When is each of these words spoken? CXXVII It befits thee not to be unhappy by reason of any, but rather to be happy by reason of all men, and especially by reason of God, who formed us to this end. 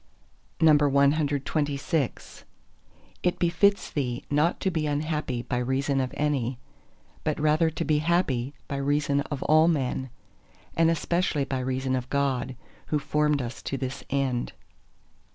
CXXVII 0.61 2.43
It 3.21 3.37
befits 3.37 3.91
thee 3.91 4.25
not 4.31 4.59
to 4.61 4.71
be 4.71 4.87
unhappy 4.87 5.43
by 5.43 5.59
reason 5.59 6.01
of 6.01 6.11
any, 6.17 6.57
but 7.23 7.39
rather 7.39 7.69
to 7.69 7.85
be 7.85 7.99
happy 7.99 8.55
by 8.67 8.77
reason 8.77 9.21
of 9.21 9.43
all 9.43 9.67
men, 9.67 10.09
and 10.75 10.89
especially 10.89 11.45
by 11.45 11.59
reason 11.59 11.95
of 11.95 12.09
God, 12.09 12.55
who 12.87 12.97
formed 12.97 13.43
us 13.43 13.61
to 13.61 13.77
this 13.77 14.03
end. 14.09 14.53